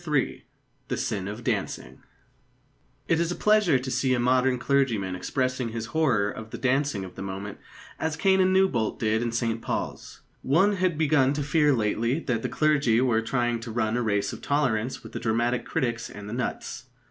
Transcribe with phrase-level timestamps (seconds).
[0.11, 0.43] III
[0.87, 2.01] THE SIN OF DANCING
[3.07, 7.05] It is a pleasure to see a modern clergyman expressing his horror of the dancing
[7.05, 7.59] of the moment
[7.99, 10.21] as Canon Newbolt did in St Paul's.
[10.41, 14.33] One had begun to fear lately that the clergy were trying to run a race
[14.33, 16.85] of tolerance with the dramatic critics and the nuts.